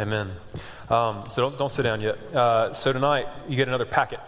[0.00, 0.30] Amen.
[0.88, 2.16] Um, so don't, don't sit down yet.
[2.34, 4.20] Uh, so tonight you get another packet.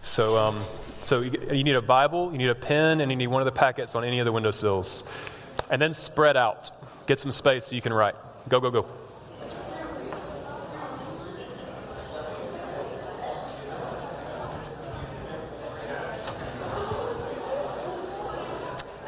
[0.00, 0.62] So, um,
[1.02, 3.46] so you, you, need a Bible, you need a pen, and you need one of
[3.46, 5.12] the packets on any of the windowsills.
[5.70, 6.70] And then spread out.
[7.08, 8.14] Get some space so you can write.
[8.48, 8.86] Go, go, go.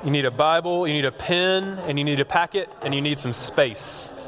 [0.05, 3.01] You need a Bible, you need a pen, and you need a packet, and you
[3.01, 4.20] need some space.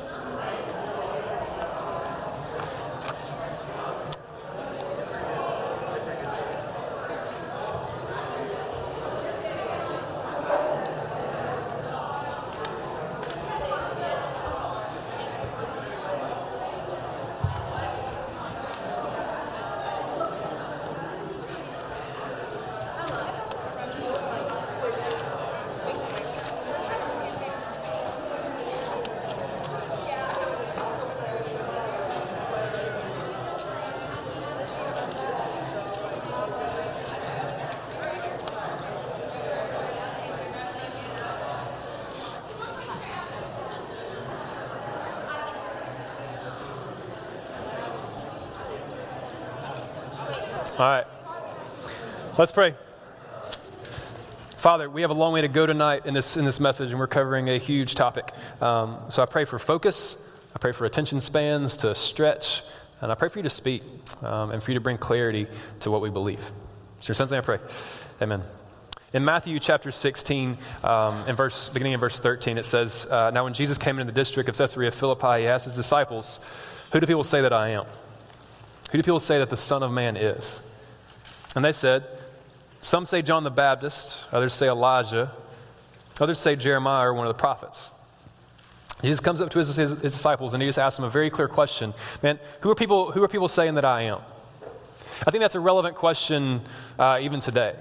[50.73, 51.05] All right.
[52.39, 52.75] Let's pray.
[54.56, 56.98] Father, we have a long way to go tonight in this, in this message, and
[56.98, 58.31] we're covering a huge topic.
[58.62, 60.17] Um, so I pray for focus.
[60.56, 62.62] I pray for attention spans to stretch.
[63.03, 63.83] And I pray for you to speak
[64.23, 65.47] um, and for you to bring clarity
[65.81, 66.41] to what we believe.
[66.97, 67.59] It's your son's name I pray.
[68.23, 68.41] Amen.
[69.12, 73.45] In Matthew chapter 16, um, in verse, beginning in verse 13, it says, uh, Now
[73.45, 76.41] when Jesus came into the district of Caesarea Philippi, he asked his disciples,
[76.93, 77.84] Who do people say that I am?
[78.93, 80.71] Who do people say that the Son of Man is?
[81.57, 82.05] And they said,
[82.83, 85.33] Some say John the Baptist, others say Elijah,
[86.21, 87.91] others say Jeremiah or one of the prophets.
[89.01, 91.31] Jesus comes up to his, his, his, disciples and he just asks them a very
[91.31, 94.21] clear question Man, who are people, who are people saying that I am?
[95.27, 96.61] I think that's a relevant question
[96.99, 97.75] uh, even today.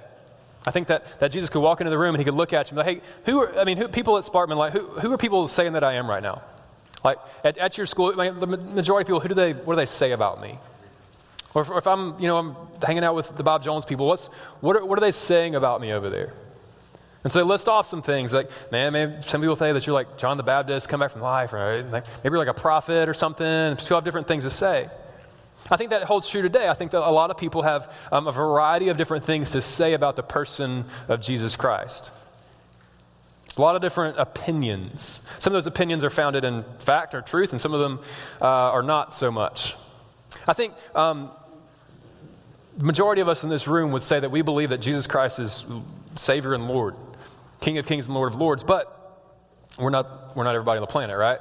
[0.66, 2.72] I think that, that Jesus could walk into the room and he could look at
[2.72, 4.86] you and be like, hey, who are, I mean, who, people at Sparkman, like, who,
[4.88, 6.42] who are people saying that I am right now?
[7.04, 9.74] Like, at, at your school, I mean, the majority of people, who do they, what
[9.74, 10.58] do they say about me?
[11.54, 14.08] Or if, or if, I'm, you know, I'm hanging out with the Bob Jones people,
[14.08, 14.28] what's,
[14.62, 16.34] what, are, what are they saying about me over there?
[17.24, 19.94] And so they list off some things like, man, maybe some people say that you're
[19.94, 21.86] like John the Baptist, come back from life, right?
[21.86, 23.76] Like, maybe you're like a prophet or something.
[23.76, 24.90] People have different things to say.
[25.70, 26.68] I think that holds true today.
[26.68, 29.62] I think that a lot of people have um, a variety of different things to
[29.62, 32.12] say about the person of Jesus Christ.
[33.46, 35.28] There's a lot of different opinions.
[35.40, 38.00] Some of those opinions are founded in fact or truth, and some of them
[38.42, 39.76] uh, are not so much.
[40.48, 41.30] I think um,
[42.78, 45.40] the majority of us in this room would say that we believe that Jesus Christ
[45.40, 45.66] is
[46.16, 46.96] Savior and Lord,
[47.60, 48.98] King of Kings and Lord of Lords, but
[49.78, 51.40] we're not, we're not everybody on the planet, right?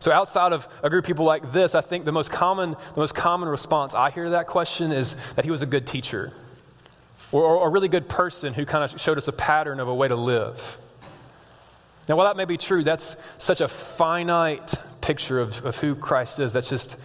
[0.00, 3.00] So outside of a group of people like this, I think the most common, the
[3.00, 6.32] most common response I hear to that question is that he was a good teacher
[7.32, 9.94] or, or a really good person who kind of showed us a pattern of a
[9.94, 10.78] way to live.
[12.08, 16.38] Now, while that may be true, that's such a finite picture of, of who Christ
[16.38, 16.52] is.
[16.52, 17.00] That's just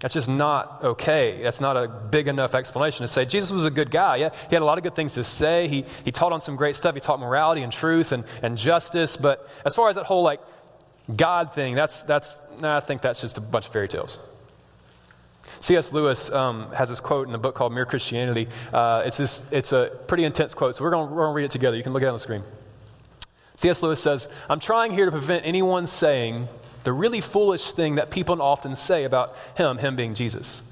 [0.00, 1.40] that's just not okay.
[1.42, 4.16] That's not a big enough explanation to say Jesus was a good guy.
[4.16, 5.66] Yeah, he had a lot of good things to say.
[5.66, 6.94] He, he taught on some great stuff.
[6.94, 9.16] He taught morality and truth and, and justice.
[9.16, 10.40] But as far as that whole like
[11.14, 14.20] God thing, that's, that's nah, I think that's just a bunch of fairy tales.
[15.60, 15.92] C.S.
[15.92, 18.46] Lewis um, has this quote in a book called Mere Christianity.
[18.72, 21.76] Uh, it's, this, it's a pretty intense quote, so we're going to read it together.
[21.76, 22.44] You can look at it on the screen.
[23.56, 23.82] C.S.
[23.82, 26.46] Lewis says, I'm trying here to prevent anyone saying
[26.88, 30.62] the really foolish thing that people often say about him, him being Jesus.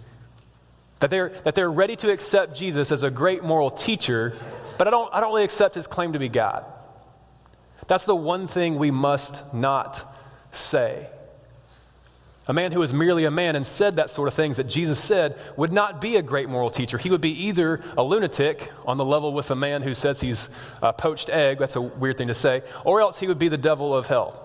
[1.01, 4.33] That they're, that they're ready to accept Jesus as a great moral teacher,
[4.79, 6.65] but I don't, I don't really accept his claim to be God.
[7.87, 10.11] That's the one thing we must not
[10.53, 11.07] say.
[12.49, 14.99] A man who was merely a man and said that sort of things that Jesus
[14.99, 16.97] said would not be a great moral teacher.
[16.97, 20.49] He would be either a lunatic on the level with a man who says he's
[20.81, 23.59] a poached egg, that's a weird thing to say, or else he would be the
[23.59, 24.45] devil of hell.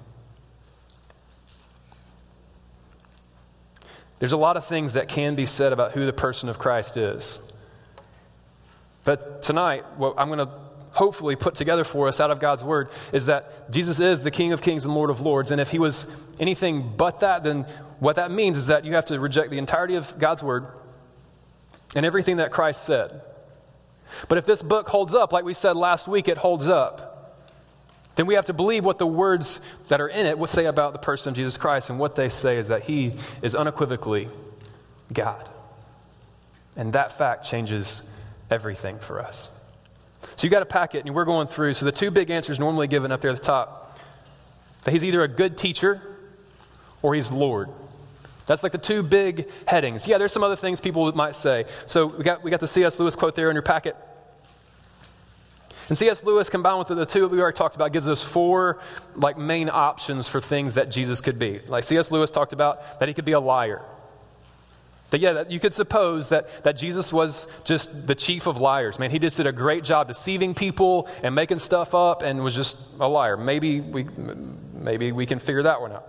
[4.21, 6.95] There's a lot of things that can be said about who the person of Christ
[6.95, 7.51] is.
[9.03, 10.53] But tonight, what I'm going to
[10.91, 14.53] hopefully put together for us out of God's word is that Jesus is the King
[14.53, 15.49] of Kings and Lord of Lords.
[15.49, 17.63] And if he was anything but that, then
[17.97, 20.67] what that means is that you have to reject the entirety of God's word
[21.95, 23.23] and everything that Christ said.
[24.27, 27.10] But if this book holds up, like we said last week, it holds up,
[28.21, 30.93] then we have to believe what the words that are in it will say about
[30.93, 31.89] the person of Jesus Christ.
[31.89, 34.29] And what they say is that he is unequivocally
[35.11, 35.49] God.
[36.75, 38.15] And that fact changes
[38.51, 39.49] everything for us.
[40.35, 41.73] So you got a packet, and we're going through.
[41.73, 43.99] So the two big answers normally given up there at the top
[44.83, 45.99] that he's either a good teacher
[47.01, 47.69] or he's Lord.
[48.45, 50.07] That's like the two big headings.
[50.07, 51.65] Yeah, there's some other things people might say.
[51.87, 52.99] So we got, we got the C.S.
[52.99, 53.95] Lewis quote there in your packet.
[55.91, 56.23] And C.S.
[56.23, 58.79] Lewis, combined with the two that we already talked about, gives us four
[59.13, 61.59] like main options for things that Jesus could be.
[61.67, 62.11] Like C.S.
[62.11, 63.81] Lewis talked about that he could be a liar.
[65.09, 68.99] That, yeah, that you could suppose that, that Jesus was just the chief of liars.
[68.99, 72.55] Man, he just did a great job deceiving people and making stuff up and was
[72.55, 73.35] just a liar.
[73.35, 74.05] Maybe we,
[74.73, 76.07] maybe we can figure that one out.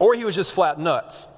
[0.00, 1.28] Or he was just flat nuts.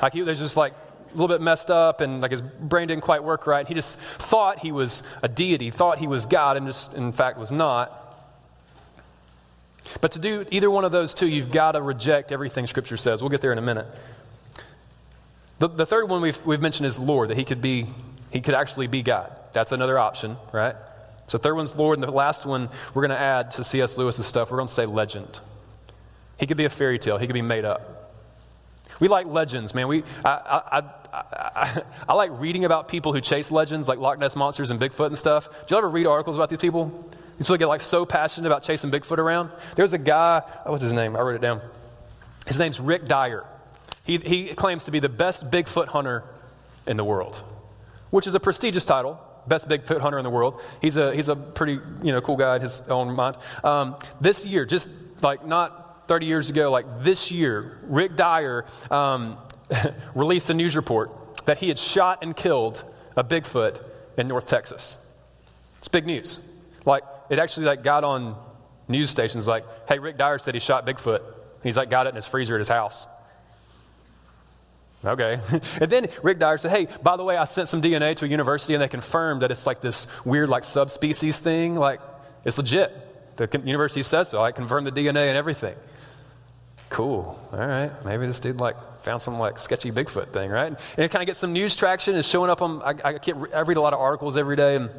[0.00, 0.74] Like he was just like
[1.08, 3.66] a little bit messed up and like his brain didn't quite work right.
[3.66, 7.38] He just thought he was a deity, thought he was God, and just in fact
[7.38, 7.94] was not.
[10.00, 13.22] But to do either one of those two, you've got to reject everything Scripture says.
[13.22, 13.86] We'll get there in a minute.
[15.58, 17.86] The, the third one we've, we've mentioned is Lord, that he could be,
[18.30, 19.32] he could actually be God.
[19.52, 20.76] That's another option, right?
[21.26, 23.98] So third one's Lord, and the last one we're going to add to C.S.
[23.98, 25.40] Lewis's stuff, we're going to say legend.
[26.38, 27.97] He could be a fairy tale, he could be made up.
[29.00, 29.88] We like legends, man.
[29.88, 34.34] We, I, I, I, I, like reading about people who chase legends like Loch Ness
[34.34, 35.48] monsters and Bigfoot and stuff.
[35.66, 36.86] Do you ever read articles about these people?
[37.38, 39.50] These people get like so passionate about chasing Bigfoot around.
[39.76, 41.16] There's a guy, what's his name?
[41.16, 41.60] I wrote it down.
[42.46, 43.44] His name's Rick Dyer.
[44.04, 46.24] He, he claims to be the best Bigfoot hunter
[46.86, 47.42] in the world,
[48.10, 49.20] which is a prestigious title.
[49.46, 50.60] Best Bigfoot hunter in the world.
[50.82, 53.36] He's a, he's a pretty you know, cool guy in his own mind.
[53.62, 54.88] Um, this year, just
[55.22, 59.36] like not 30 years ago, like this year, Rick Dyer um,
[60.14, 61.10] released a news report
[61.44, 62.82] that he had shot and killed
[63.16, 63.80] a Bigfoot
[64.16, 65.04] in North Texas.
[65.78, 66.40] It's big news.
[66.84, 68.36] Like, it actually like got on
[68.88, 71.20] news stations like, hey, Rick Dyer said he shot Bigfoot.
[71.62, 73.06] He's like got it in his freezer at his house.
[75.04, 75.40] Okay.
[75.80, 78.28] And then Rick Dyer said, hey, by the way, I sent some DNA to a
[78.28, 81.76] university and they confirmed that it's like this weird, like, subspecies thing.
[81.76, 82.00] Like,
[82.44, 83.36] it's legit.
[83.36, 84.42] The university says so.
[84.42, 85.76] I confirmed the DNA and everything.
[86.90, 87.38] Cool.
[87.52, 87.90] All right.
[88.04, 90.68] Maybe this dude, like, found some, like, sketchy Bigfoot thing, right?
[90.68, 92.14] And it kind of gets some news traction.
[92.14, 93.18] It's showing up on, I, I,
[93.54, 94.90] I read a lot of articles every day and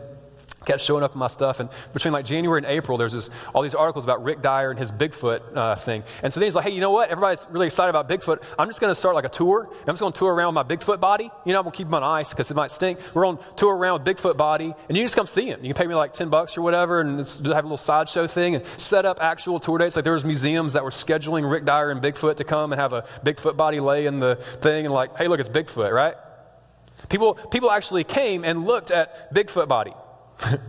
[0.66, 1.60] kept showing up in my stuff.
[1.60, 4.80] And between like January and April, there's this, all these articles about Rick Dyer and
[4.80, 6.04] his Bigfoot uh, thing.
[6.24, 7.10] And so then he's like, hey, you know what?
[7.10, 8.42] Everybody's really excited about Bigfoot.
[8.58, 9.70] I'm just going to start like a tour.
[9.72, 11.30] I'm just going to tour around with my Bigfoot body.
[11.46, 13.00] You know, I'm going to keep him on ice because it might stink.
[13.14, 14.74] We're on tour around with Bigfoot body.
[14.88, 15.60] And you just come see him.
[15.64, 18.56] You can pay me like 10 bucks or whatever and have a little sideshow thing
[18.56, 19.96] and set up actual tour dates.
[19.96, 22.94] Like there was museums that were scheduling Rick Dyer and Bigfoot to come and have
[22.94, 26.16] a Bigfoot body lay in the thing and like, hey, look, it's Bigfoot, right?
[27.08, 29.94] People, people actually came and looked at Bigfoot body.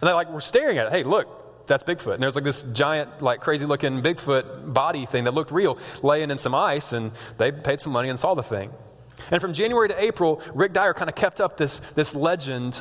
[0.00, 0.92] And they like were staring at it.
[0.92, 2.14] Hey, look, that's Bigfoot.
[2.14, 6.30] And there's like this giant, like crazy looking Bigfoot body thing that looked real laying
[6.30, 8.70] in some ice, and they paid some money and saw the thing.
[9.30, 12.80] And from January to April, Rick Dyer kind of kept up this, this legend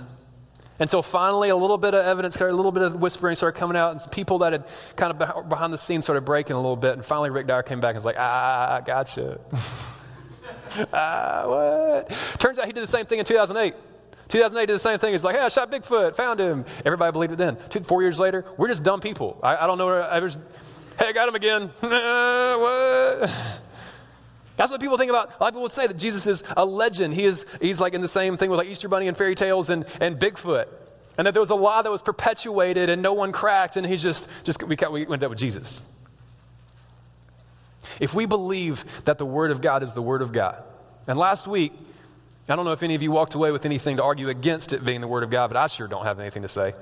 [0.80, 3.76] until finally a little bit of evidence, started, a little bit of whispering started coming
[3.76, 6.76] out, and some people that had kind of behind the scenes started breaking a little
[6.76, 6.94] bit.
[6.94, 9.40] And finally, Rick Dyer came back and was like, ah, gotcha.
[10.94, 12.10] ah, what?
[12.38, 13.74] Turns out he did the same thing in 2008.
[14.30, 15.14] 2008 did the same thing.
[15.14, 16.66] It's like, hey, I shot Bigfoot, found him.
[16.86, 17.58] Everybody believed it then.
[17.70, 19.40] Two, four years later, we're just dumb people.
[19.42, 19.90] I, I don't know.
[19.90, 21.72] I hey, I got him again.
[21.84, 23.32] Uh, what?
[24.58, 25.30] That's what people think about.
[25.30, 27.14] A lot of people would say that Jesus is a legend.
[27.14, 29.70] He is, he's like in the same thing with like Easter Bunny and fairy tales
[29.70, 30.68] and, and Bigfoot.
[31.18, 34.04] And that there was a lie that was perpetuated and no one cracked, and he's
[34.04, 35.82] just, just we, we went up with Jesus.
[38.00, 40.64] If we believe that the Word of God is the Word of God,
[41.08, 41.72] and last week
[42.50, 44.86] I don't know if any of you walked away with anything to argue against it
[44.86, 46.74] being the Word of God, but I sure don't have anything to say.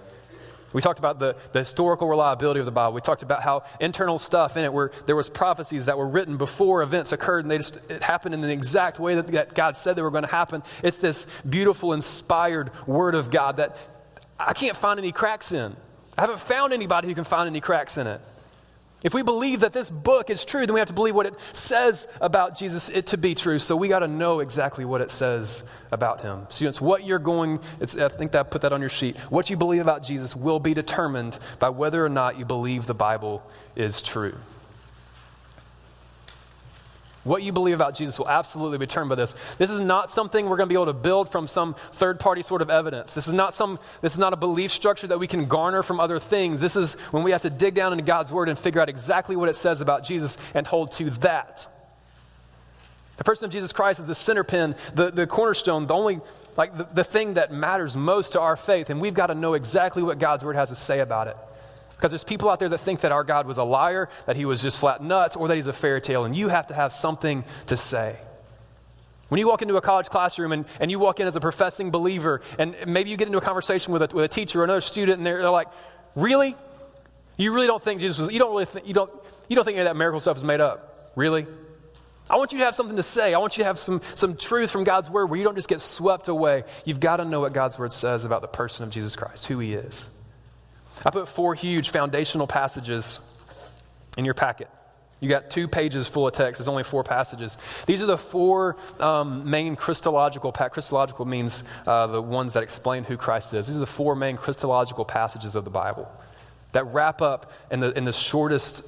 [0.74, 2.94] We talked about the, the historical reliability of the Bible.
[2.94, 6.36] We talked about how internal stuff in it where there was prophecies that were written
[6.36, 9.78] before events occurred and they just it happened in the exact way that, that God
[9.78, 10.64] said they were going to happen.
[10.84, 13.78] It's this beautiful, inspired Word of God that
[14.38, 15.76] I can't find any cracks in.
[16.18, 18.20] I haven't found anybody who can find any cracks in it.
[19.06, 21.36] If we believe that this book is true, then we have to believe what it
[21.52, 23.60] says about Jesus it to be true.
[23.60, 26.48] So we got to know exactly what it says about him.
[26.50, 29.16] Students, what you're going, I think that put that on your sheet.
[29.30, 32.96] What you believe about Jesus will be determined by whether or not you believe the
[32.96, 34.34] Bible is true.
[37.26, 39.34] What you believe about Jesus will absolutely be determined by this.
[39.58, 42.44] This is not something we're going to be able to build from some third party
[42.44, 43.16] sort of evidence.
[43.16, 46.00] This is not some this is not a belief structure that we can garner from
[46.00, 46.62] other things.
[46.62, 49.36] This is when we have to dig down into God's word and figure out exactly
[49.36, 51.68] what it says about Jesus and hold to that.
[53.18, 56.20] The person of Jesus Christ is the center pin, the, the cornerstone, the only,
[56.58, 58.92] like the, the thing that matters most to our faith.
[58.92, 61.38] And we've got to know exactly what God's word has to say about it.
[61.96, 64.46] Because there's people out there that think that our God was a liar, that he
[64.46, 66.92] was just flat nuts, or that he's a fairy tale, and you have to have
[66.92, 68.18] something to say.
[69.30, 71.90] When you walk into a college classroom and, and you walk in as a professing
[71.90, 74.82] believer, and maybe you get into a conversation with a, with a teacher or another
[74.82, 75.70] student, and they're, they're like,
[76.16, 76.56] Really?
[77.38, 79.12] You really don't think Jesus was, you don't really think, you don't,
[79.50, 81.12] you don't think any of that miracle stuff is made up?
[81.16, 81.46] Really?
[82.30, 83.34] I want you to have something to say.
[83.34, 85.68] I want you to have some, some truth from God's word where you don't just
[85.68, 86.64] get swept away.
[86.86, 89.60] You've got to know what God's word says about the person of Jesus Christ, who
[89.60, 90.10] he is.
[91.04, 93.20] I put four huge foundational passages
[94.18, 94.70] in your packet.
[95.22, 96.60] You got two pages full of text.
[96.60, 97.58] There's only four passages.
[97.86, 100.52] These are the four um, main Christological.
[100.52, 103.68] Christological means uh, the ones that explain who Christ is.
[103.68, 106.12] These are the four main Christological passages of the Bible
[106.74, 108.86] that wrap up in the, in the shortest,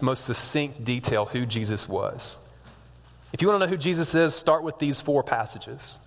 [0.00, 2.38] most succinct detail who Jesus was.
[3.32, 6.00] If you want to know who Jesus is, start with these four passages.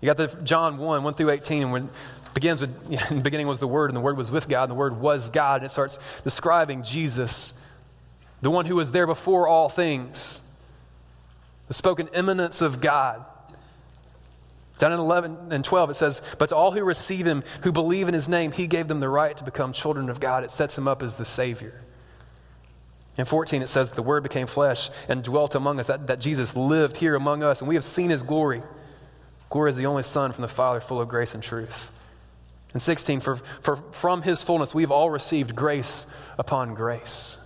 [0.00, 1.90] You got the John 1, 1 through 18, and when
[2.36, 4.70] begins with, in the beginning was the Word, and the Word was with God, and
[4.70, 7.58] the Word was God, and it starts describing Jesus,
[8.42, 10.42] the one who was there before all things,
[11.68, 13.24] the spoken eminence of God.
[14.76, 18.06] Down in 11 and 12, it says, But to all who receive him, who believe
[18.06, 20.44] in his name, he gave them the right to become children of God.
[20.44, 21.80] It sets him up as the Savior.
[23.16, 26.54] In 14, it says, The Word became flesh and dwelt among us, that, that Jesus
[26.54, 28.62] lived here among us, and we have seen his glory.
[29.48, 31.95] Glory is the only Son from the Father, full of grace and truth.
[32.74, 36.06] In 16, for, for from his fullness we've all received grace
[36.38, 37.38] upon grace.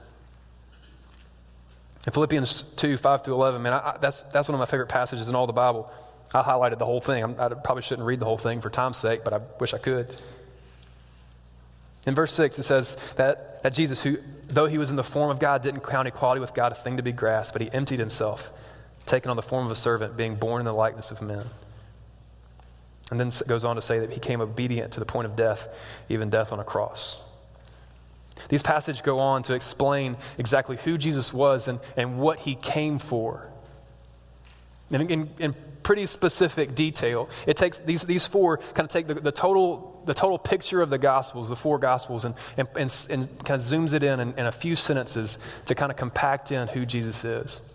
[2.06, 4.88] In Philippians 2, 5 through 11, man, I, I, that's, that's one of my favorite
[4.88, 5.90] passages in all the Bible.
[6.32, 7.22] I highlighted the whole thing.
[7.22, 9.78] i I probably shouldn't read the whole thing for time's sake, but I wish I
[9.78, 10.14] could.
[12.06, 15.30] In verse 6, it says that, that Jesus, who, though he was in the form
[15.30, 17.98] of God, didn't count equality with God a thing to be grasped, but he emptied
[17.98, 18.50] himself,
[19.04, 21.44] taking on the form of a servant, being born in the likeness of men.
[23.10, 25.68] And then goes on to say that he became obedient to the point of death,
[26.08, 27.26] even death on a cross.
[28.48, 32.98] These passages go on to explain exactly who Jesus was and, and what he came
[32.98, 33.50] for.
[34.90, 37.28] And in, in pretty specific detail.
[37.46, 40.90] It takes these, these four kind of take the, the, total, the total picture of
[40.90, 44.34] the Gospels, the four Gospels, and, and, and, and kind of zooms it in, in
[44.34, 47.74] in a few sentences to kind of compact in who Jesus is.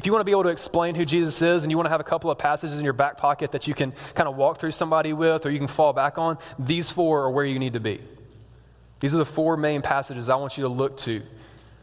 [0.00, 1.90] If you want to be able to explain who Jesus is and you want to
[1.90, 4.56] have a couple of passages in your back pocket that you can kind of walk
[4.56, 7.74] through somebody with or you can fall back on, these four are where you need
[7.74, 8.00] to be.
[9.00, 11.20] These are the four main passages I want you to look to.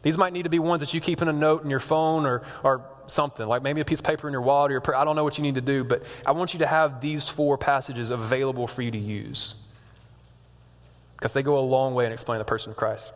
[0.02, 2.26] These might need to be ones that you keep in a note in your phone
[2.26, 5.04] or, or something, like maybe a piece of paper in your wallet or your, I
[5.04, 7.56] don't know what you need to do, but I want you to have these four
[7.56, 9.54] passages available for you to use
[11.14, 13.14] because they go a long way in explaining the person of Christ.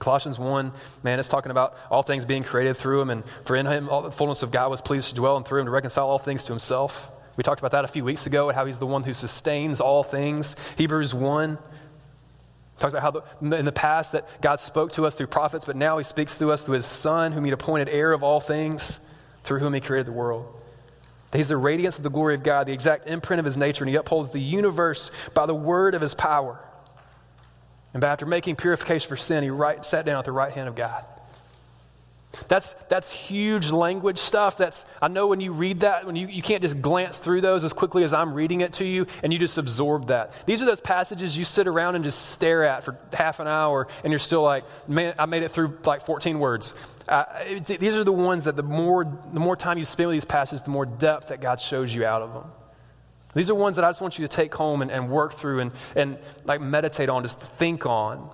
[0.00, 3.66] Colossians 1, man, it's talking about all things being created through him, and for in
[3.66, 6.08] him all the fullness of God was pleased to dwell, and through him to reconcile
[6.08, 7.10] all things to himself.
[7.36, 9.78] We talked about that a few weeks ago, and how he's the one who sustains
[9.78, 10.56] all things.
[10.78, 11.58] Hebrews 1
[12.78, 13.10] talks about how
[13.42, 16.36] the, in the past that God spoke to us through prophets, but now he speaks
[16.36, 19.14] to us through his Son, whom he appointed heir of all things,
[19.44, 20.46] through whom he created the world.
[21.34, 23.90] He's the radiance of the glory of God, the exact imprint of his nature, and
[23.90, 26.58] he upholds the universe by the word of his power.
[27.92, 30.74] And after making purification for sin, he right, sat down at the right hand of
[30.74, 31.04] God.
[32.48, 34.56] That's, that's huge language stuff.
[34.56, 37.64] That's, I know when you read that, when you, you can't just glance through those
[37.64, 40.32] as quickly as I'm reading it to you and you just absorb that.
[40.46, 43.88] These are those passages you sit around and just stare at for half an hour
[44.04, 46.74] and you're still like, man, I made it through like 14 words.
[47.08, 50.16] Uh, it, these are the ones that the more, the more time you spend with
[50.16, 52.44] these passages, the more depth that God shows you out of them.
[53.34, 55.60] These are ones that I just want you to take home and, and work through
[55.60, 58.28] and, and like meditate on, just think on.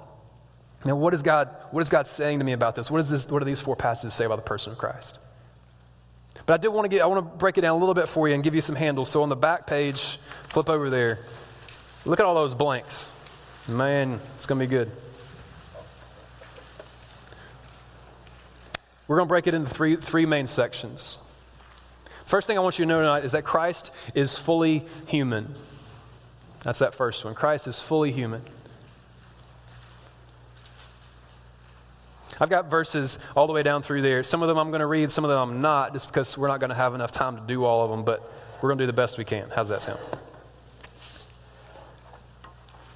[0.85, 2.91] Now, what is God, what is God saying to me about this?
[2.91, 3.29] What, is this?
[3.29, 5.19] what do these four passages say about the person of Christ?
[6.47, 8.09] But I did want to get, I want to break it down a little bit
[8.09, 9.11] for you and give you some handles.
[9.11, 11.19] So on the back page, flip over there.
[12.05, 13.11] Look at all those blanks.
[13.69, 14.91] Man, it's going to be good.
[19.09, 21.25] We're going to break it into three, three main sections.
[22.26, 25.54] First thing I want you to know tonight is that Christ is fully human.
[26.62, 27.35] That's that first one.
[27.35, 28.42] Christ is fully human.
[32.40, 34.23] I've got verses all the way down through there.
[34.23, 36.49] Some of them I'm going to read, some of them I'm not, just because we're
[36.49, 38.30] not going to have enough time to do all of them, but
[38.61, 39.49] we're going to do the best we can.
[39.54, 40.00] How's that sound?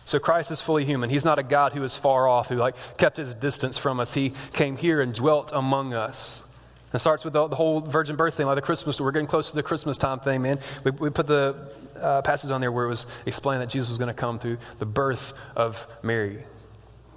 [0.05, 1.09] So Christ is fully human.
[1.09, 4.13] He's not a God who is far off, who like kept his distance from us.
[4.15, 6.50] He came here and dwelt among us.
[6.93, 9.01] It starts with the, the, whole virgin birth thing, like the Christmas.
[9.01, 10.59] We're getting close to the Christmas time thing, man.
[10.83, 11.71] We, we put the
[12.01, 14.59] uh, passage on there where it was explained that Jesus was going to come through
[14.81, 16.43] the birth of Mary,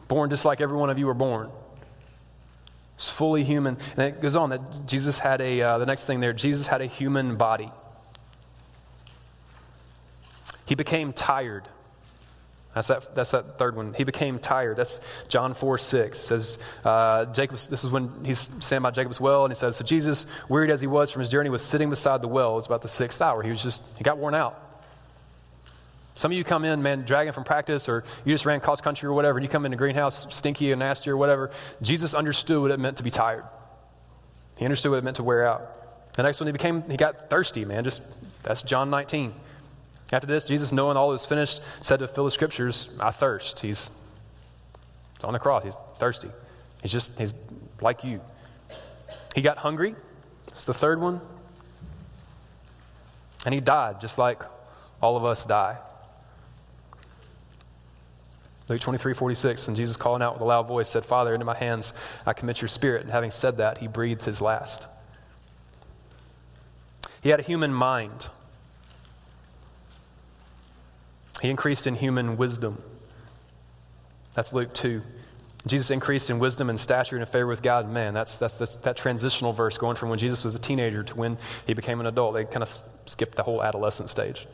[0.08, 1.50] born just like every one of you were born.
[2.98, 3.78] He's fully human.
[3.98, 6.82] And it goes on that Jesus had a, uh, the next thing there, Jesus had
[6.82, 7.72] a human body.
[10.66, 11.68] He became tired.
[12.74, 13.94] That's that, that's that third one.
[13.94, 14.78] He became tired.
[14.78, 16.18] That's John 4 6.
[16.18, 19.84] says, uh, Jacob's, this is when he's saying by Jacob's well, and he says, So
[19.84, 22.54] Jesus, wearied as he was from his journey, was sitting beside the well.
[22.54, 23.44] It was about the sixth hour.
[23.44, 24.60] He was just, he got worn out.
[26.16, 29.08] Some of you come in, man, dragging from practice, or you just ran cross country
[29.08, 31.52] or whatever, and you come in the greenhouse stinky and nasty or whatever.
[31.82, 33.44] Jesus understood what it meant to be tired.
[34.58, 36.14] He understood what it meant to wear out.
[36.16, 37.84] The next one, he became, he got thirsty, man.
[37.84, 38.04] Just
[38.44, 39.34] that's John 19.
[40.14, 43.62] After this, Jesus, knowing all was finished, said to fill the scriptures, I thirst.
[43.62, 43.90] He's
[45.24, 45.64] on the cross.
[45.64, 46.30] He's thirsty.
[46.84, 47.34] He's just, he's
[47.82, 48.22] like you.
[49.34, 49.96] He got hungry.
[50.50, 51.20] It's the third one.
[53.44, 54.44] And he died, just like
[55.02, 55.78] all of us die.
[58.70, 61.58] Luke 23, 46, when Jesus calling out with a loud voice said, Father, into my
[61.58, 61.94] hands
[62.24, 63.02] I commit your spirit.
[63.02, 64.86] And having said that, he breathed his last.
[67.24, 68.30] He had a human mind.
[71.44, 72.82] He increased in human wisdom.
[74.34, 75.02] That's Luke 2.
[75.68, 78.14] Jesus increased in wisdom and stature and in favor with God and man.
[78.14, 81.38] That's, that's, that's, that transitional verse going from when Jesus was a teenager to when
[81.68, 82.34] he became an adult.
[82.34, 82.70] They kind of
[83.06, 84.48] skipped the whole adolescent stage.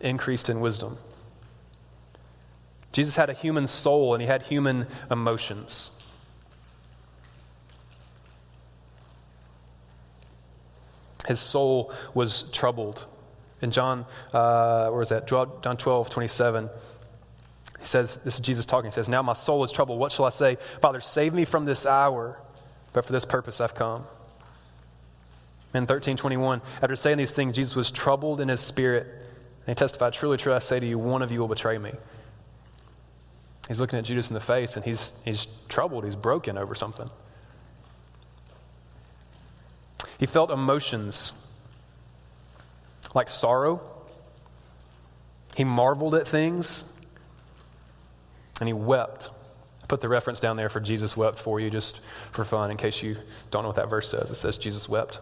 [0.00, 0.98] Increased in wisdom.
[2.92, 5.98] Jesus had a human soul and he had human emotions.
[11.26, 13.06] His soul was troubled.
[13.62, 15.26] In John, uh, where is that?
[15.26, 16.68] John 12, 27.
[17.80, 18.90] He says, This is Jesus talking.
[18.90, 19.98] He says, Now my soul is troubled.
[19.98, 20.56] What shall I say?
[20.80, 22.38] Father, save me from this hour,
[22.92, 24.04] but for this purpose I've come.
[25.74, 29.06] In 13, 21, after saying these things, Jesus was troubled in his spirit.
[29.06, 31.92] And he testified, Truly, truly, I say to you, one of you will betray me.
[33.68, 36.04] He's looking at Judas in the face and he's, he's troubled.
[36.04, 37.10] He's broken over something.
[40.18, 41.45] He felt emotions
[43.16, 43.80] like sorrow.
[45.56, 46.92] He marveled at things
[48.60, 49.30] and he wept.
[49.82, 52.76] I put the reference down there for Jesus wept for you just for fun in
[52.76, 53.16] case you
[53.50, 54.30] don't know what that verse says.
[54.30, 55.20] It says Jesus wept.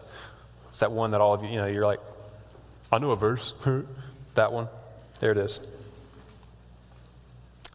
[0.67, 2.01] It's that one that all of you, you know, you're like,
[2.91, 3.53] I know a verse.
[4.35, 4.67] that one.
[5.21, 5.73] There it is.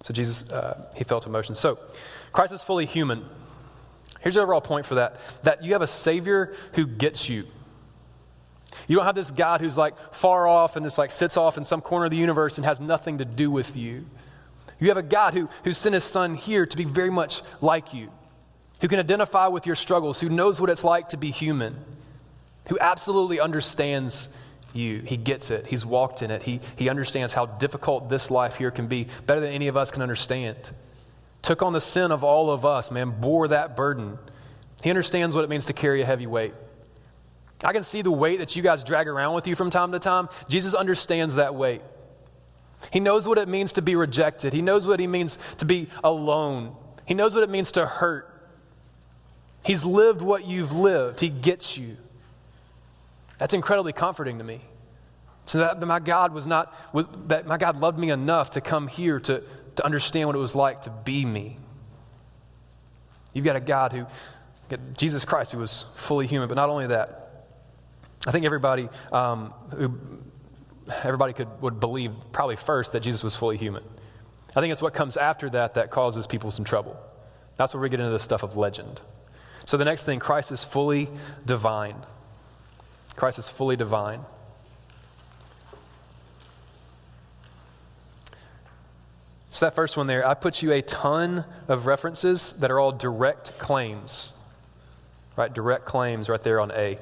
[0.02, 1.54] So Jesus, uh, he felt emotion.
[1.54, 1.78] So
[2.32, 3.24] Christ is fully human.
[4.20, 7.46] Here's the overall point for that that you have a Savior who gets you.
[8.88, 11.64] You don't have this God who's like far off and just like sits off in
[11.64, 14.04] some corner of the universe and has nothing to do with you.
[14.78, 17.92] You have a God who, who sent his son here to be very much like
[17.92, 18.10] you,
[18.80, 21.76] who can identify with your struggles, who knows what it's like to be human,
[22.68, 24.38] who absolutely understands
[24.72, 25.00] you.
[25.00, 25.66] He gets it.
[25.66, 26.42] He's walked in it.
[26.42, 29.90] He, he understands how difficult this life here can be, better than any of us
[29.90, 30.56] can understand.
[31.42, 34.18] Took on the sin of all of us, man, bore that burden.
[34.82, 36.54] He understands what it means to carry a heavy weight.
[37.62, 39.98] I can see the weight that you guys drag around with you from time to
[39.98, 40.28] time.
[40.48, 41.82] Jesus understands that weight.
[42.92, 45.88] He knows what it means to be rejected, He knows what it means to be
[46.02, 46.74] alone,
[47.06, 48.26] He knows what it means to hurt.
[49.62, 51.96] He's lived what you've lived, He gets you.
[53.38, 54.60] That's incredibly comforting to me.
[55.46, 56.74] So that my God was not,
[57.28, 59.42] that my God loved me enough to come here to,
[59.76, 61.56] to understand what it was like to be me.
[63.32, 64.06] You've got a God who,
[64.96, 67.29] Jesus Christ, who was fully human, but not only that,
[68.26, 69.98] I think everybody um, who
[71.02, 73.82] everybody could would believe probably first that Jesus was fully human.
[74.54, 76.98] I think it's what comes after that that causes people some trouble.
[77.56, 79.00] That's where we get into the stuff of legend.
[79.66, 81.08] So the next thing, Christ is fully
[81.46, 81.96] divine.
[83.14, 84.20] Christ is fully divine.
[89.50, 92.92] So that first one there, I put you a ton of references that are all
[92.92, 94.36] direct claims.
[95.36, 95.52] Right?
[95.52, 96.98] Direct claims right there on A.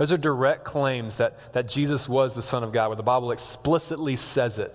[0.00, 3.32] Those are direct claims that, that Jesus was the Son of God, where the Bible
[3.32, 4.72] explicitly says it.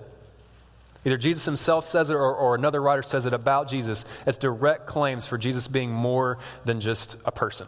[1.04, 4.06] Either Jesus himself says it or, or another writer says it about Jesus.
[4.28, 7.66] It's direct claims for Jesus being more than just a person.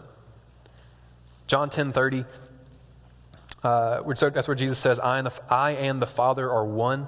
[1.48, 2.26] John 10 30,
[3.63, 7.08] uh, that's where Jesus says, I and, the, I and the Father are one.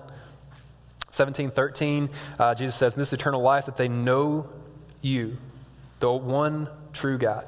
[1.12, 2.10] 17 13,
[2.40, 4.50] uh, Jesus says, In this eternal life, that they know
[5.04, 5.38] you,
[6.00, 7.46] the one true God,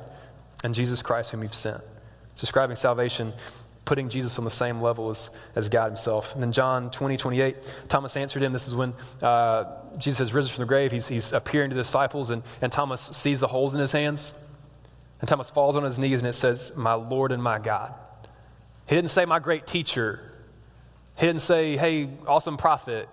[0.64, 1.82] and Jesus Christ, whom you've sent
[2.42, 3.32] describing salvation,
[3.86, 6.34] putting Jesus on the same level as, as God himself.
[6.34, 8.52] And then John 20, 28, Thomas answered him.
[8.52, 9.66] This is when uh,
[9.98, 10.92] Jesus has risen from the grave.
[10.92, 14.34] He's, he's appearing to the disciples, and, and Thomas sees the holes in his hands.
[15.22, 17.94] And Thomas falls on his knees, and it says, My Lord and my God.
[18.88, 20.20] He didn't say, My great teacher.
[21.18, 23.08] He didn't say, Hey, awesome prophet.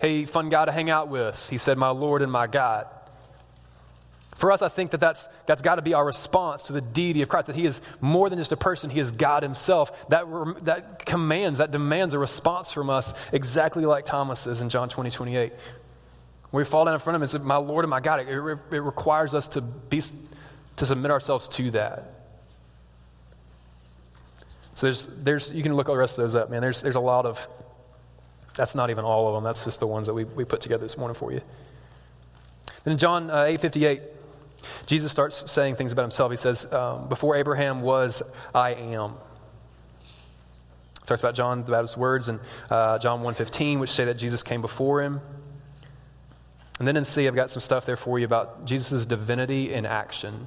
[0.00, 1.48] Hey, fun guy to hang out with.
[1.48, 2.88] He said, My Lord and my God.
[4.42, 7.22] For us, I think that that's, that's got to be our response to the deity
[7.22, 10.08] of Christ, that he is more than just a person, he is God himself.
[10.08, 10.26] That,
[10.64, 15.12] that commands, that demands a response from us, exactly like Thomas is in John 20,
[15.12, 15.52] 28.
[16.50, 18.18] When we fall down in front of him and say, My Lord and my God,
[18.18, 20.02] it, it, it requires us to, be,
[20.74, 22.12] to submit ourselves to that.
[24.74, 26.62] So there's, there's, you can look all the rest of those up, man.
[26.62, 27.46] There's, there's a lot of,
[28.56, 29.44] that's not even all of them.
[29.44, 31.42] That's just the ones that we, we put together this morning for you.
[32.82, 34.02] Then John uh, 8.58,
[34.86, 36.30] Jesus starts saying things about himself.
[36.30, 39.14] He says, um, Before Abraham was, I am.
[41.06, 42.38] Talks about John about his words in
[42.70, 45.20] uh, John 1.15, which say that Jesus came before him.
[46.78, 49.84] And then in C, I've got some stuff there for you about Jesus' divinity in
[49.84, 50.46] action.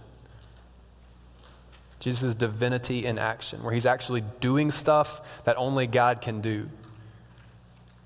[1.99, 6.69] Jesus' divinity in action, where he's actually doing stuff that only God can do.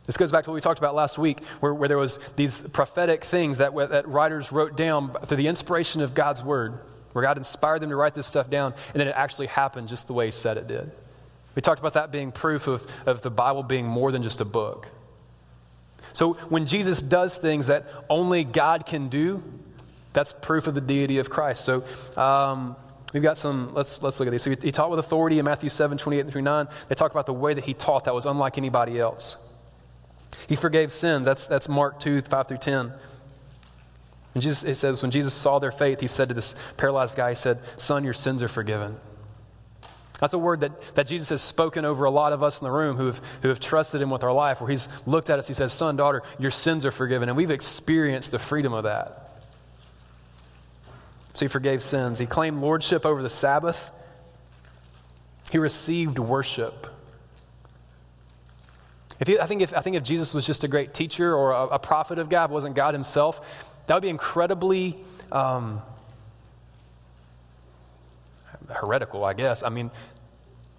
[0.09, 2.67] This goes back to what we talked about last week, where, where there was these
[2.69, 6.79] prophetic things that, that writers wrote down through the inspiration of God's word,
[7.11, 10.07] where God inspired them to write this stuff down, and then it actually happened just
[10.07, 10.91] the way He said it did.
[11.53, 14.45] We talked about that being proof of, of the Bible being more than just a
[14.45, 14.89] book.
[16.13, 19.43] So when Jesus does things that only God can do,
[20.13, 21.63] that's proof of the deity of Christ.
[21.63, 21.83] So
[22.17, 22.75] um,
[23.13, 24.41] we've got some, let's, let's look at these.
[24.41, 26.67] So he, he taught with authority in Matthew 7, 28 and 29.
[26.87, 29.45] They talk about the way that he taught that was unlike anybody else.
[30.49, 31.27] He forgave sins.
[31.27, 32.91] That's, that's Mark 2, 5 through 10.
[34.33, 37.29] And Jesus, it says, when Jesus saw their faith, he said to this paralyzed guy,
[37.29, 38.97] he said, Son, your sins are forgiven.
[40.19, 42.71] That's a word that, that Jesus has spoken over a lot of us in the
[42.71, 45.47] room who have, who have trusted him with our life, where he's looked at us,
[45.47, 47.29] he says, Son, daughter, your sins are forgiven.
[47.29, 49.43] And we've experienced the freedom of that.
[51.35, 52.17] So he forgave sins.
[52.17, 53.91] He claimed lordship over the Sabbath.
[55.51, 56.87] He received worship.
[59.19, 61.51] If he, I, think if, I think if Jesus was just a great teacher or
[61.51, 64.97] a, a prophet of God, wasn't God himself, that would be incredibly
[65.31, 65.81] um,
[68.69, 69.63] heretical, I guess.
[69.63, 69.91] I mean,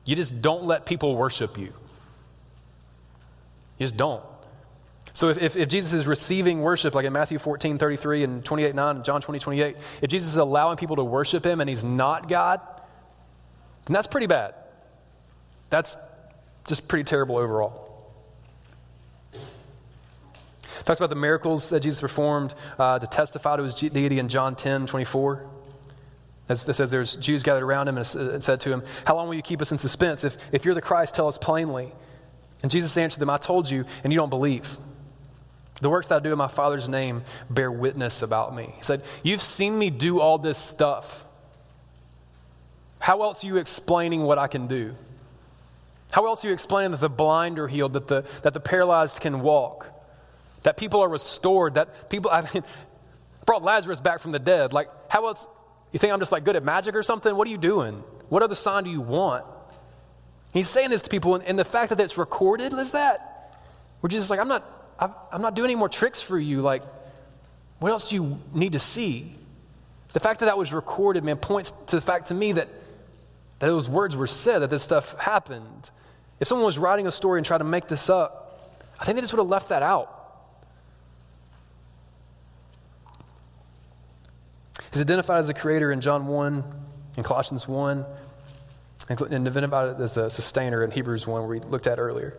[0.04, 1.72] you just don't let people worship you.
[3.78, 4.22] You just don't.
[5.12, 8.74] So if, if, if, Jesus is receiving worship, like in Matthew 14, 33 and 28,
[8.74, 11.82] 9, and John 20, 28, if Jesus is allowing people to worship him and he's
[11.82, 12.60] not God,
[13.86, 14.54] then that's pretty bad.
[15.68, 15.96] That's
[16.66, 17.79] just pretty terrible overall.
[20.84, 24.56] Talks about the miracles that Jesus performed uh, to testify to his deity in John
[24.56, 25.46] 10 24.
[26.48, 29.36] As it says, there's Jews gathered around him and said to him, How long will
[29.36, 30.24] you keep us in suspense?
[30.24, 31.92] If, if you're the Christ, tell us plainly.
[32.62, 34.76] And Jesus answered them, I told you, and you don't believe.
[35.80, 38.74] The works that I do in my Father's name bear witness about me.
[38.76, 41.24] He said, You've seen me do all this stuff.
[42.98, 44.94] How else are you explaining what I can do?
[46.10, 49.20] How else are you explaining that the blind are healed, that the, that the paralyzed
[49.20, 49.89] can walk?
[50.62, 52.64] That people are restored, that people, I mean,
[53.46, 54.72] brought Lazarus back from the dead.
[54.72, 55.46] Like, how else?
[55.92, 57.34] You think I'm just like good at magic or something?
[57.34, 58.04] What are you doing?
[58.28, 59.44] What other sign do you want?
[60.52, 63.56] He's saying this to people, and, and the fact that it's recorded is that
[64.02, 64.64] we're just like, I'm not,
[65.32, 66.62] I'm not doing any more tricks for you.
[66.62, 66.82] Like,
[67.78, 69.32] what else do you need to see?
[70.12, 72.68] The fact that that was recorded, man, points to the fact to me that,
[73.58, 75.90] that those words were said, that this stuff happened.
[76.40, 79.22] If someone was writing a story and tried to make this up, I think they
[79.22, 80.19] just would have left that out.
[84.92, 86.64] He's identified as a creator in John 1,
[87.16, 88.04] in Colossians 1,
[89.08, 92.38] and identified as the sustainer in Hebrews 1, where we looked at earlier.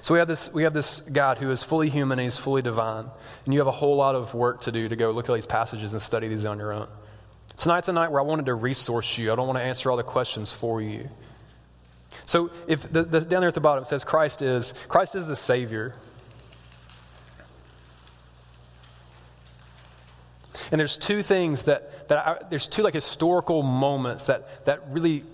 [0.00, 2.62] So we have this, we have this God who is fully human and he's fully
[2.62, 3.06] divine.
[3.44, 5.46] And you have a whole lot of work to do to go look at these
[5.46, 6.88] passages and study these on your own.
[7.56, 9.32] Tonight's a night where I wanted to resource you.
[9.32, 11.08] I don't want to answer all the questions for you.
[12.26, 15.26] So if the, the, down there at the bottom it says Christ is Christ is
[15.26, 15.94] the Savior.
[20.70, 25.24] And there's two things that, that I, there's two like historical moments that, that really,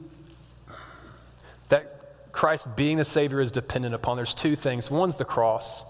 [1.68, 4.16] that Christ being the Savior is dependent upon.
[4.16, 4.90] There's two things.
[4.90, 5.84] One's the cross.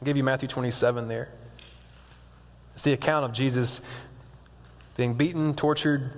[0.00, 1.30] I'll give you Matthew 27 there.
[2.74, 3.80] It's the account of Jesus
[4.96, 6.10] being beaten, tortured,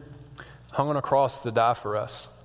[0.73, 2.36] hung on a cross to die for us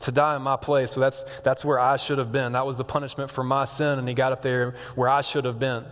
[0.00, 0.92] to die in my place.
[0.92, 2.52] So that's, that's where I should have been.
[2.52, 3.98] That was the punishment for my sin.
[3.98, 5.84] And he got up there where I should have been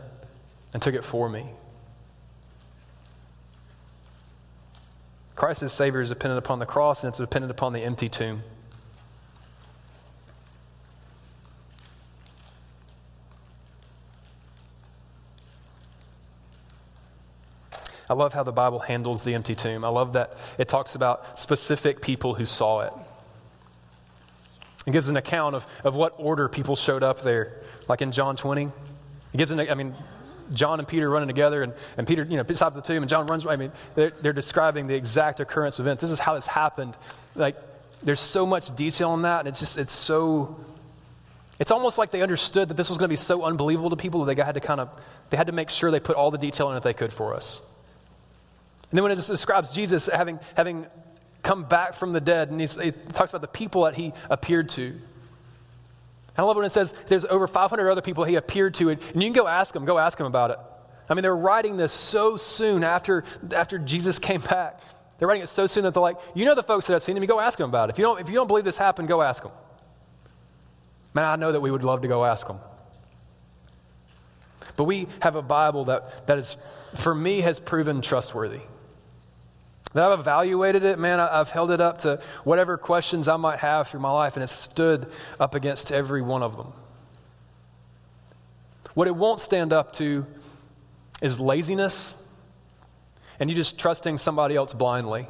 [0.73, 1.47] and took it for me.
[5.35, 8.43] Christ as Savior is dependent upon the cross and it's dependent upon the empty tomb.
[18.09, 19.85] I love how the Bible handles the empty tomb.
[19.85, 22.93] I love that it talks about specific people who saw it.
[24.87, 27.61] It gives an account of, of what order people showed up there.
[27.89, 28.71] Like in John 20,
[29.33, 29.95] He gives an, I mean,
[30.53, 33.27] John and Peter running together, and, and Peter, you know, stops the tomb, and John
[33.27, 33.47] runs.
[33.47, 36.01] I mean, they're, they're describing the exact occurrence event.
[36.01, 36.97] This is how this happened.
[37.35, 37.57] Like,
[38.03, 40.57] there's so much detail in that, and it's just, it's so,
[41.59, 44.25] it's almost like they understood that this was going to be so unbelievable to people
[44.25, 44.89] that they had to kind of,
[45.31, 47.35] they had to make sure they put all the detail in that they could for
[47.35, 47.61] us.
[48.91, 50.87] And then when it describes Jesus having, having
[51.47, 54.93] come back from the dead, and he talks about the people that he appeared to.
[56.37, 59.23] I love when it says there's over 500 other people he appeared to, and you
[59.23, 60.59] can go ask them, go ask them about it.
[61.09, 64.81] I mean, they're writing this so soon after, after Jesus came back.
[65.19, 67.17] They're writing it so soon that they're like, you know the folks that have seen
[67.17, 67.93] him, you go ask them about it.
[67.93, 69.53] If you don't, if you don't believe this happened, go ask them.
[71.15, 72.59] Man, I know that we would love to go ask them.
[74.77, 76.57] But we have a Bible that, that is,
[76.97, 78.61] for me, has proven trustworthy.
[79.95, 83.89] That I've evaluated it, man, I've held it up to whatever questions I might have
[83.89, 85.07] through my life, and it's stood
[85.41, 86.73] up against every one of them.
[88.95, 90.27] What it won't stand up to
[91.23, 92.27] is laziness
[93.39, 95.27] and you just trusting somebody else blindly.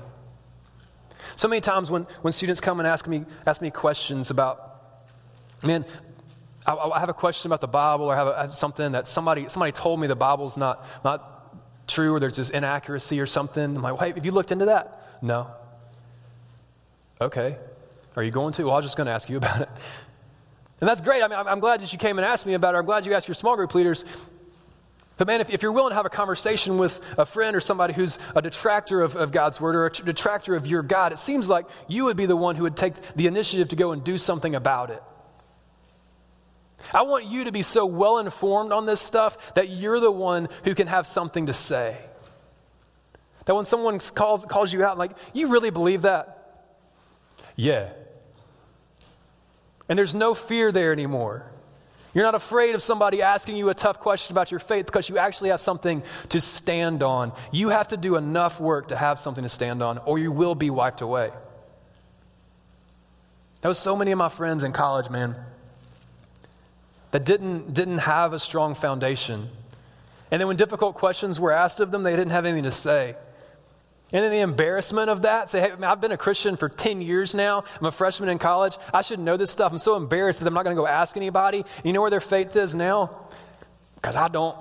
[1.37, 4.81] So many times when, when students come and ask me, ask me questions about,
[5.63, 5.85] man,
[6.67, 8.93] I, I have a question about the Bible or I have, a, I have something
[8.93, 11.36] that somebody, somebody told me the Bible's not, not
[11.87, 13.77] true or there's this inaccuracy or something.
[13.77, 15.03] I'm like, hey, have you looked into that?
[15.23, 15.49] No.
[17.21, 17.57] Okay.
[18.17, 18.65] Are you going to?
[18.65, 19.69] Well, I was just going to ask you about it.
[20.81, 21.23] And that's great.
[21.23, 22.79] I mean, I'm glad that you came and asked me about it.
[22.79, 24.05] I'm glad you asked your small group leaders.
[25.17, 27.95] But man, if, if you're willing to have a conversation with a friend or somebody
[27.95, 31.49] who's a detractor of, of God's word or a detractor of your God, it seems
[31.49, 34.19] like you would be the one who would take the initiative to go and do
[34.19, 35.03] something about it.
[36.93, 40.49] I want you to be so well informed on this stuff that you're the one
[40.65, 41.97] who can have something to say.
[43.45, 46.65] That when someone calls, calls you out, like, you really believe that?
[47.55, 47.89] Yeah.
[49.89, 51.47] And there's no fear there anymore.
[52.13, 55.19] You're not afraid of somebody asking you a tough question about your faith because you
[55.19, 57.33] actually have something to stand on.
[57.53, 60.55] You have to do enough work to have something to stand on, or you will
[60.55, 61.31] be wiped away.
[63.61, 65.37] That was so many of my friends in college, man
[67.11, 69.49] that didn't, didn't have a strong foundation.
[70.31, 73.15] And then when difficult questions were asked of them, they didn't have anything to say.
[74.13, 77.35] And then the embarrassment of that, say, hey, I've been a Christian for 10 years
[77.35, 77.65] now.
[77.81, 78.77] I'm a freshman in college.
[78.95, 79.73] I should know this stuff.
[79.73, 81.65] I'm so embarrassed that I'm not going to go ask anybody.
[81.83, 83.11] You know where their faith is now?
[83.97, 84.57] Because I don't.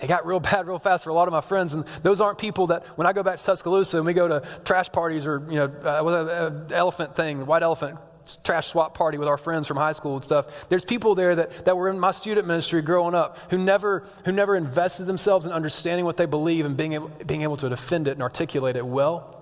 [0.00, 2.38] It got real bad real fast for a lot of my friends, and those aren't
[2.38, 5.44] people that when I go back to Tuscaloosa and we go to trash parties or
[5.48, 7.98] you know, uh, elephant thing, white elephant
[8.36, 10.68] trash swap party with our friends from high school and stuff.
[10.68, 14.32] There's people there that, that were in my student ministry growing up who never, who
[14.32, 18.08] never invested themselves in understanding what they believe and being able, being able to defend
[18.08, 19.34] it and articulate it well.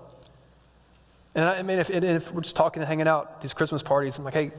[1.35, 4.17] And I, I mean, if, if we're just talking and hanging out these Christmas parties,
[4.17, 4.51] I'm like, hey,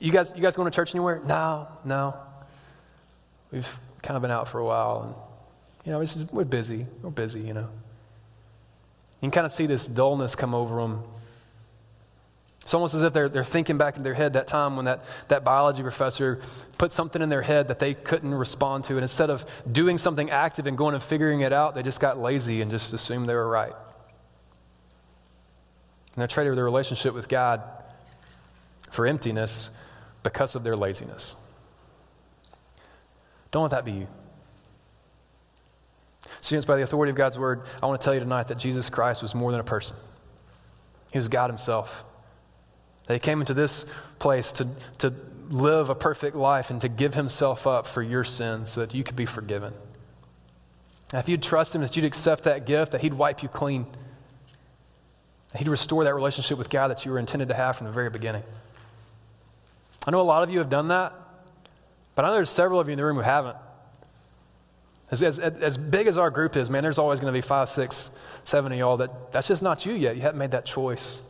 [0.00, 1.22] you guys, you guys going to church anywhere?
[1.24, 2.16] No, no.
[3.52, 5.14] We've kind of been out for a while, and
[5.86, 6.86] you know, is, we're busy.
[7.02, 7.68] We're busy, you know.
[9.20, 11.04] You can kind of see this dullness come over them
[12.64, 15.04] it's almost as if they're, they're thinking back in their head that time when that,
[15.28, 16.40] that biology professor
[16.78, 18.94] put something in their head that they couldn't respond to.
[18.94, 22.18] And instead of doing something active and going and figuring it out, they just got
[22.18, 23.74] lazy and just assumed they were right.
[26.14, 27.60] And they traded their relationship with God
[28.90, 29.78] for emptiness
[30.22, 31.36] because of their laziness.
[33.50, 34.08] Don't let that be you.
[36.40, 38.88] Students, by the authority of God's word, I want to tell you tonight that Jesus
[38.88, 39.98] Christ was more than a person,
[41.12, 42.06] He was God Himself.
[43.06, 45.12] That he came into this place to, to
[45.50, 49.04] live a perfect life and to give himself up for your sins so that you
[49.04, 49.74] could be forgiven.
[51.12, 53.86] If you'd trust him, that you'd accept that gift, that he'd wipe you clean,
[55.52, 57.92] that he'd restore that relationship with God that you were intended to have from the
[57.92, 58.42] very beginning.
[60.06, 61.12] I know a lot of you have done that,
[62.14, 63.56] but I know there's several of you in the room who haven't.
[65.10, 67.68] As, as, as big as our group is, man, there's always going to be five,
[67.68, 70.16] six, seven of y'all that that's just not you yet.
[70.16, 71.22] You haven't made that choice.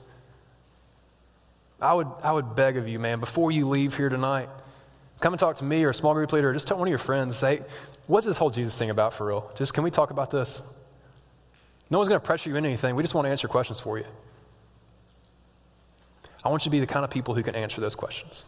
[1.85, 4.49] I would, I would beg of you, man, before you leave here tonight,
[5.21, 6.91] come and talk to me or a small group leader or just tell one of
[6.91, 7.61] your friends, say,
[8.07, 9.53] what's this whole Jesus thing about for real?
[9.55, 10.63] Just can we talk about this?
[11.91, 12.97] No one's going to pressure you into anything.
[12.97, 14.07] We just want to answer questions for you.
[16.43, 18.47] I want you to be the kind of people who can answer those questions.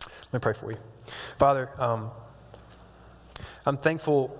[0.00, 0.78] Let me pray for you.
[1.38, 2.10] Father, um,
[3.64, 4.38] I'm thankful.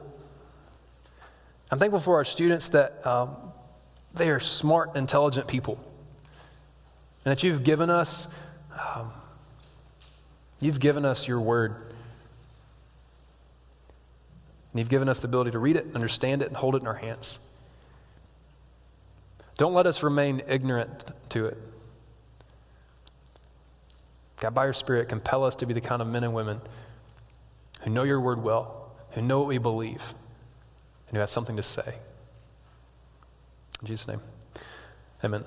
[1.71, 3.35] I'm thankful for our students that um,
[4.13, 5.83] they are smart, intelligent people
[7.25, 8.29] and that you've given us,
[8.73, 9.13] um,
[10.61, 11.75] you've given us your word.
[14.73, 16.87] And you've given us the ability to read it, understand it, and hold it in
[16.87, 17.39] our hands.
[19.57, 21.59] Don't let us remain ignorant to it.
[24.41, 26.61] God, by your Spirit, compel us to be the kind of men and women
[27.83, 30.15] who know your word well, who know what we believe,
[31.09, 31.95] and who have something to say.
[33.81, 34.21] In Jesus' name,
[35.23, 35.45] amen.